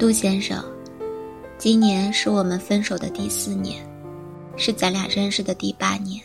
[0.00, 0.64] 杜先生，
[1.58, 3.86] 今年是我们分手的第四年，
[4.56, 6.18] 是咱俩认识的第八年。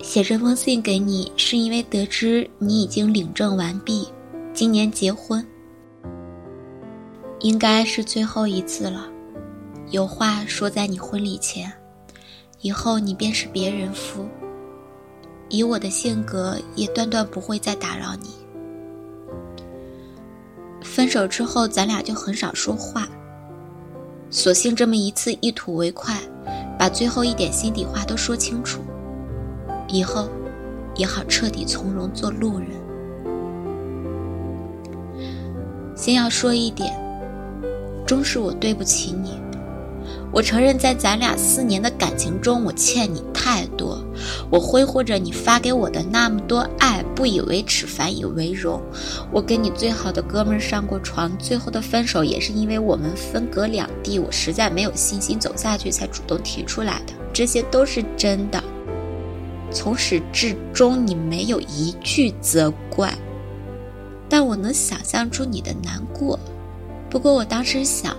[0.00, 4.08] 写这封信给你，是因为得知你已经领证完毕，
[4.52, 5.46] 今年结婚，
[7.38, 9.08] 应该是最后一次了。
[9.92, 11.72] 有话说在你婚礼前，
[12.62, 14.26] 以后你便是别人夫。
[15.50, 18.30] 以我的性格，也断断不会再打扰你。
[20.96, 23.06] 分手之后，咱俩就很少说话。
[24.30, 26.18] 索性这么一次一吐为快，
[26.78, 28.80] 把最后一点心底话都说清楚，
[29.88, 30.26] 以后
[30.94, 32.70] 也好彻底从容做路人。
[35.94, 36.98] 先要说一点，
[38.06, 39.38] 终是我对不起你。
[40.36, 44.04] 我承认，在咱俩四年的感情中，我欠你太多。
[44.50, 48.78] 我挥霍着你发给我的那么多爱，不以为耻，反以为荣。
[49.32, 57.14] 我跟你最好的哥们上过床，最后的分手也是因为我们分隔两地，我实在没有信心走下去，才主动提出来的。
[57.32, 58.62] 这些都是真的。
[59.70, 63.10] 从始至终，你没有一句责怪，
[64.28, 66.38] 但我能想象出你的难过。
[67.08, 68.14] 不过我当时想。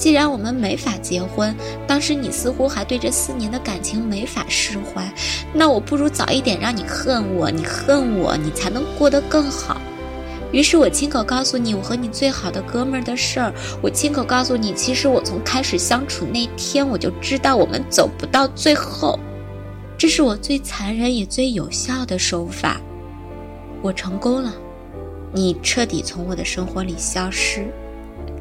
[0.00, 1.54] 既然我们没法结婚，
[1.86, 5.06] 当时你似乎还对这四年的感情没法释怀，
[5.52, 9.78] 那我不如早一点让你恨我，你恨我，你才能过得更好。
[10.52, 19.20] 于是我亲口告诉你我和你最好的哥们儿的事儿，我亲口告诉你，其实我从开始相处那天我就知道我们走不到最后，
[19.98, 22.80] 这是我最残忍也最有效的手法。
[23.82, 24.54] 我成功了，
[25.30, 27.66] 你彻底从我的生活里消失，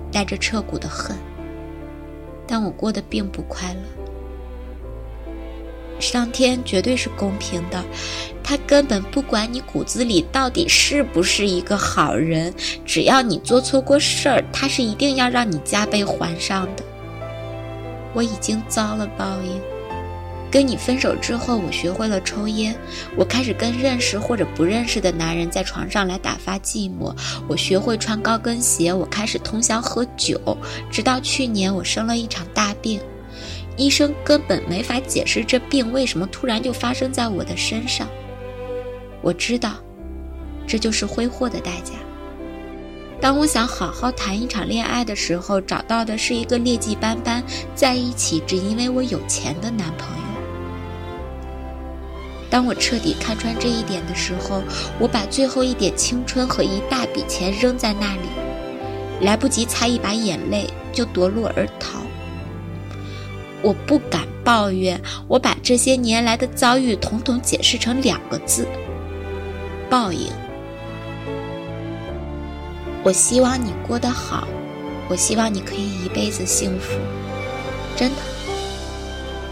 [0.09, 1.13] 带着彻骨的恨。
[2.49, 3.79] 但我过得并不快乐。
[5.99, 7.83] 上天绝对是公平的，
[8.41, 12.53] 他根本不管你骨子里到底是不是一个好人，
[12.85, 16.83] 只要你做错过事儿，他是一定要让你加倍还上的。
[18.13, 19.78] 我已经遭了报应。
[20.51, 22.75] 跟你分手之后，我学会了抽烟。
[23.15, 27.15] 我开始跟认识或者不认识的男人在床上来打发寂寞。
[27.47, 28.91] 我学会穿高跟鞋。
[28.91, 30.57] 我开始通宵喝酒，
[30.91, 32.99] 直到去年我生了一场大病，
[33.77, 38.07] 医生根本没法解释这病为什么突然就发生在我的身上。
[39.21, 39.73] 我知道，
[40.65, 41.93] 这就是挥霍的代价。
[43.21, 47.43] 当我想好好谈一场恋爱的时候，找到的是一个劣迹斑斑，
[47.75, 50.28] 在一起只因为我有钱的男朋友。
[52.49, 54.63] 当我彻底看穿这一点的时候，
[54.99, 58.27] 我把最后一点青春和一大笔钱扔在那里，
[59.21, 62.01] 来不及擦一把眼泪就夺路而逃。
[63.61, 68.65] 我不敢抱怨，我把这些年来的遭遇统统解释成两个字：
[69.89, 70.27] 报应。
[73.03, 74.47] 我希望你过得好，
[75.07, 76.97] 我希望你可以一辈子幸福，
[77.95, 78.38] 真的。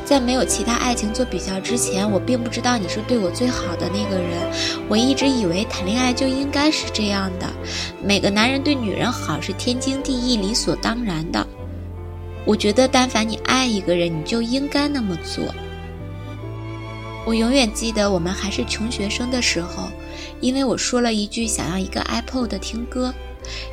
[0.07, 4.40] 在没有其他爱情做比较之前，我并不知道你是对我最好的那个人。
[4.88, 7.45] 我一直以为谈恋爱就应该是这样的，
[8.01, 11.46] 每个男人对女人好是天经地义、理所当然的。
[12.46, 15.44] 我觉得，但凡你爱一个人，你就应该那么做。
[17.25, 19.90] 我永远记得我们还是穷学生的时候，
[20.40, 23.13] 因为我说了一句想要一个 iPod 听歌。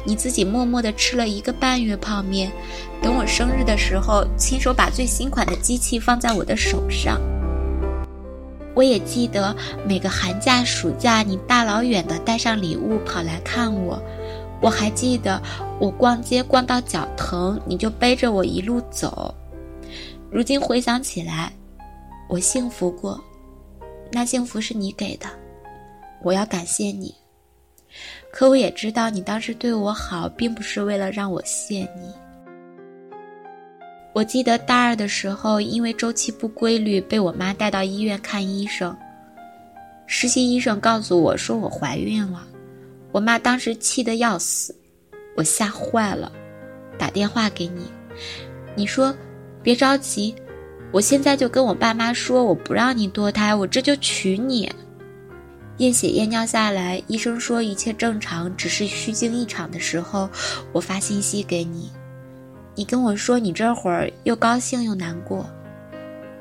[0.05, 2.53] 你自己默默地吃了一个半月泡面，
[3.03, 7.21] 等我生日的时候，亲手把最新款的机器放在我的手上。
[8.75, 9.55] 我也记得
[9.87, 14.03] 每个寒假、暑假，你大老远的带上礼物跑来看我。
[14.61, 15.41] 我还记得
[15.79, 19.35] 我逛街逛到脚疼，你就背着我一路走。
[20.31, 21.53] 如今回想起来，
[22.29, 23.23] 我幸福过，
[24.11, 25.27] 那幸福是你给的，
[26.23, 27.15] 我要感谢你。
[28.31, 32.13] 可我也知道，你当时对我好，并不是为了让我谢你。
[34.13, 38.97] 我记得大二的时候，因为周期不规律，被我妈带到医院看医生。
[40.07, 42.47] 实习医生告诉我说我怀孕了，
[43.11, 44.75] 我妈当时气得要死，
[45.37, 46.31] 我吓坏了，
[46.99, 47.87] 打电话给你，
[48.77, 49.13] 你说
[49.63, 50.35] 别着急，
[50.93, 54.71] 我现在就跟我爸妈说，我不让你堕胎，我这就娶你。
[55.79, 60.31] 验血验尿下来，医生说一切正常，只是虚惊一场的时候，
[60.73, 61.91] 我发信息给你，
[62.77, 65.45] 你跟我说你这会儿又高兴又难过，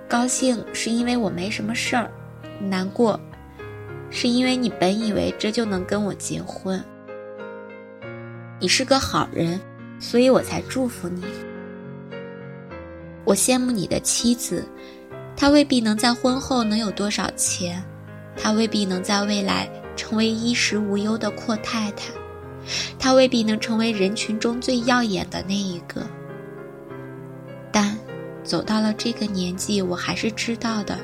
[0.08, 2.12] 高兴是因为我没什么事儿，
[2.60, 3.20] 难过
[4.12, 6.80] 是因为你本以为这就能跟我结婚，
[8.60, 9.60] 你是个好人，
[10.00, 11.24] 所以我才祝福你。
[13.26, 14.64] 我羡慕你的妻子，
[15.36, 17.84] 她未必能在婚后能有多少钱。
[18.36, 22.12] 她未必能在未来成为衣食无忧的阔太太，
[22.98, 26.02] 她未必能成为人群中最耀眼的那一个。
[27.72, 27.98] 但
[28.44, 30.98] 走到了这个年纪，我还是知道的。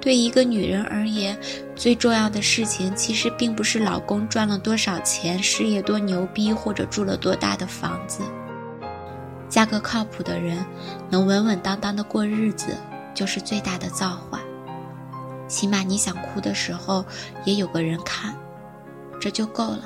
[0.00, 1.36] 对一个女人而言，
[1.74, 8.22] 最重要的事情其实并不是老公赚了多少钱、事业多牛逼或者住了多大的房子。
[9.48, 10.64] 嫁个靠谱的人，
[11.10, 12.76] 能稳稳当当的过日子，
[13.12, 14.40] 就是最大的造化。
[15.48, 17.04] 起码你想哭的时候，
[17.44, 18.36] 也有个人看，
[19.20, 19.82] 这就够了。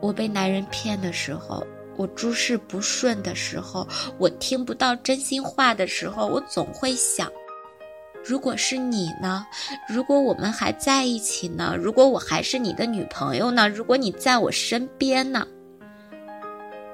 [0.00, 1.66] 我被男人骗的时候，
[1.96, 3.88] 我诸事不顺的时候，
[4.18, 7.30] 我听不到真心话的时候，我总会想：
[8.22, 9.46] 如果是你呢？
[9.88, 11.74] 如果我们还在一起呢？
[11.78, 13.68] 如果我还是你的女朋友呢？
[13.68, 15.46] 如果你在我身边呢？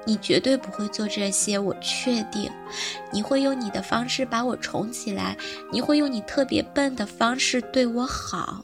[0.05, 2.51] 你绝对不会做这些，我确定，
[3.11, 5.37] 你会用你的方式把我宠起来，
[5.71, 8.63] 你会用你特别笨的方式对我好。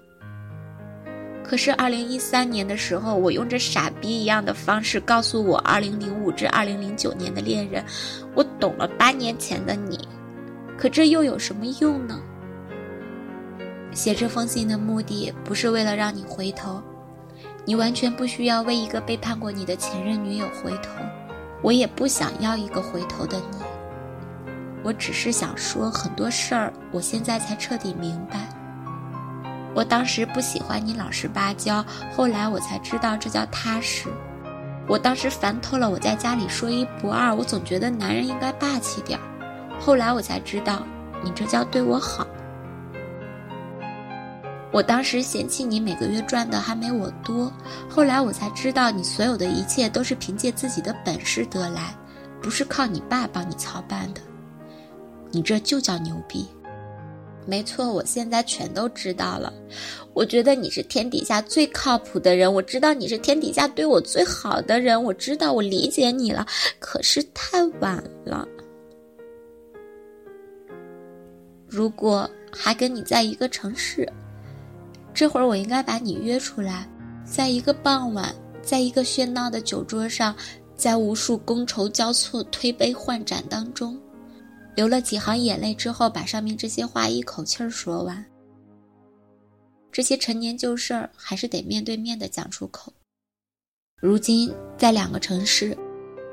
[1.43, 7.85] 可是二零一三年的时候，我用这傻逼一样的方式告诉我二零零五至二零零九年的恋人，
[8.35, 10.05] 我懂了八年前的你，
[10.77, 12.19] 可这又有什么用呢？
[13.93, 16.81] 写这封信的目的不是为了让你回头，
[17.63, 20.91] 你完全不需要为一个背叛过你的前任女友回头。
[21.61, 23.57] 我也不想要一个回头的你，
[24.83, 28.47] 我只是想说很多事儿，我现在才彻底明白。
[29.73, 31.83] 我当时不喜欢你老实巴交，
[32.15, 34.07] 后来我才知道这叫踏实。
[34.87, 39.25] 我当时烦透了，我在家里说一不二，我总觉得男人应该霸气点儿，
[39.79, 40.81] 后来我才知道，
[41.23, 42.25] 你这叫对我好。
[44.71, 47.51] 我当时嫌弃你每个月赚的还没我多，
[47.89, 51.95] 后来我才知道你所有的一切都是凭借自己的本事得来，
[52.41, 54.21] 不是靠你爸帮你操办的。
[55.31, 56.45] 你这就叫牛逼。
[57.45, 59.51] 没错，我现在全都知道了。
[60.13, 66.45] 我觉得你是天底下最靠谱的人，我知道你是天底下对我最好的人，我知道我理解你了。
[66.77, 68.45] 可是太晚了。
[71.65, 74.07] 如果还跟你在一个城市。
[75.17, 76.87] 这会儿我应该把你约出来，
[77.25, 80.35] 在一个傍晚，在一个喧闹的酒桌上，
[80.75, 83.99] 在无数觥筹交错、推杯换盏当中，
[84.75, 88.23] 流了几行眼泪之后，把上面这些话一口气儿说完。
[89.91, 92.93] 这些陈年旧事儿还是得面对面的讲出口。
[93.99, 95.75] 如今在两个城市，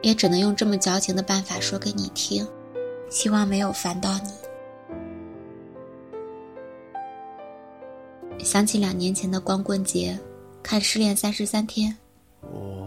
[0.02, 2.46] 也只能用这么矫情的办法说给你听，
[3.08, 4.43] 希望没有烦到你。
[8.44, 10.16] 想起两年前的光棍节，
[10.62, 11.96] 看《失恋三十三天》，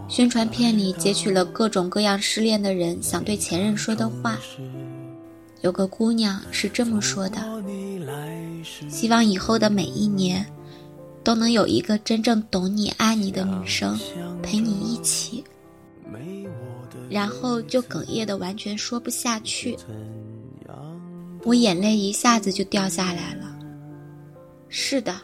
[0.08, 4.38] 宣传片里截取了各种各样失恋的人想对前任说的话。
[5.62, 7.38] 有个姑娘是这么说的
[8.88, 10.46] ：“希望以后的每一年，
[11.24, 13.98] 都能有一个真正懂你、爱你的女生
[14.40, 15.42] 陪你一起。”
[17.10, 19.76] 然后就哽咽的完全说不下去，
[21.42, 23.58] 我眼泪一下子就掉下来了。
[24.68, 25.16] 是的。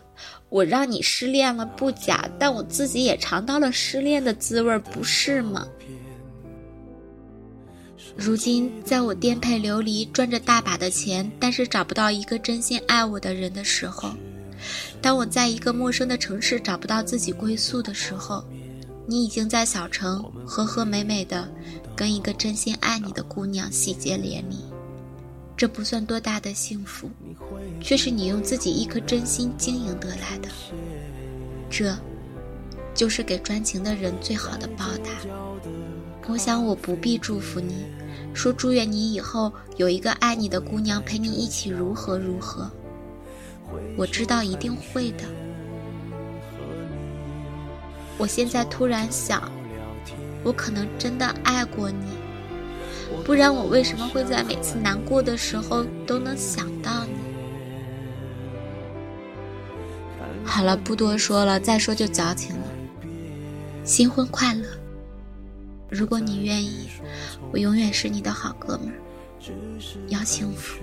[0.54, 5.66] 我让你失恋了不假，但我自己也尝到了失恋的滋味，不是吗？
[8.14, 14.14] 如今，在我颠沛流离、赚着大把的钱，但是找不到一个真心爱我的人的时候，
[15.02, 18.44] 当我在一个陌生的城市找不到自己归宿的时候，
[19.08, 21.52] 你已经在小城和和美美的，
[21.96, 24.58] 跟一个真心爱你的姑娘喜结连理。
[25.56, 27.08] 这不算多大的幸福，
[27.80, 30.48] 却是你用自己一颗真心经营得来的。
[31.70, 31.96] 这，
[32.92, 35.10] 就是给专情的人最好的报答。
[36.26, 37.84] 我想我不必祝福你，
[38.34, 42.70] 说祝愿你以后有一个爱你的姑娘陪你一起如何如何。
[43.96, 45.24] 我知道一定会的。
[48.18, 49.50] 我现在突然想，
[50.42, 52.23] 我可能真的爱过你。
[53.22, 57.12] 不然我为什么会在每次难过的时候都能想到你？
[60.44, 62.66] 好了，不多说了，再说就矫情了。
[63.82, 64.66] 新婚快乐！
[65.90, 66.88] 如果你愿意，
[67.52, 68.94] 我永远是你的好哥们儿，
[70.08, 70.82] 要幸福。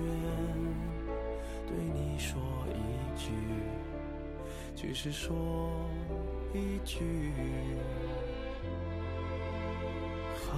[10.34, 10.56] 好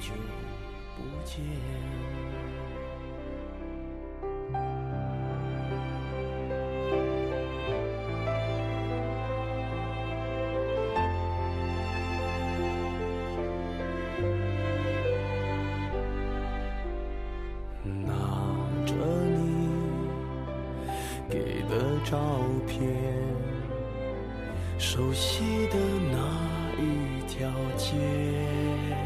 [0.00, 0.10] 久。
[0.10, 0.10] 不见。
[0.10, 0.55] 拿着你
[0.96, 1.44] 不见。
[17.84, 18.12] 拿
[18.84, 19.68] 着你
[21.28, 22.18] 给的照
[22.66, 22.92] 片
[24.78, 25.76] 熟悉的
[26.10, 26.18] 那
[26.82, 29.05] 一条街。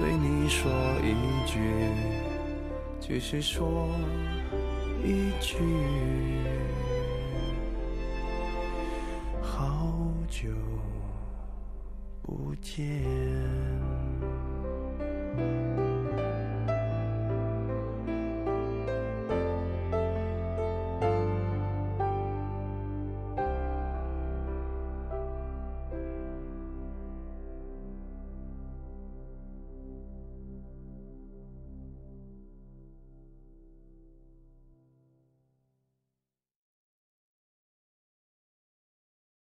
[0.00, 1.60] 对你说一句
[3.02, 3.86] 只是说
[5.04, 5.58] 一句
[9.42, 9.92] 好
[10.30, 10.48] 久
[12.22, 13.04] 不见。